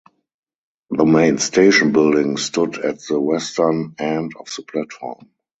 The 0.89 1.05
main 1.05 1.37
station 1.37 1.91
building 1.91 2.37
stood 2.37 2.79
at 2.83 3.03
the 3.07 3.21
western 3.21 3.93
end 3.99 4.33
of 4.39 4.47
the 4.47 4.63
platform. 4.63 5.29